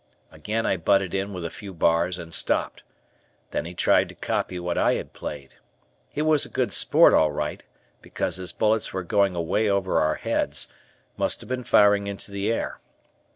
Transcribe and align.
Again 0.31 0.65
I 0.65 0.77
butted 0.77 1.13
in 1.13 1.31
with 1.31 1.45
a 1.45 1.51
few 1.51 1.75
bars 1.75 2.17
and 2.17 2.33
stopped. 2.33 2.81
Then 3.51 3.65
he 3.65 3.75
tried 3.75 4.09
to 4.09 4.15
copy 4.15 4.59
what 4.59 4.75
I 4.75 4.95
had 4.95 5.13
played. 5.13 5.53
He 6.09 6.23
was 6.23 6.43
a 6.43 6.49
good 6.49 6.71
sport 6.73 7.13
all 7.13 7.31
right, 7.31 7.63
because 8.01 8.37
his 8.37 8.51
bullets 8.51 8.93
were 8.93 9.03
going 9.03 9.35
away 9.35 9.69
over 9.69 9.99
our 9.99 10.15
heads, 10.15 10.67
must 11.17 11.41
have 11.41 11.49
been 11.49 11.63
firing 11.63 12.07
into 12.07 12.31
the 12.31 12.51
air. 12.51 12.79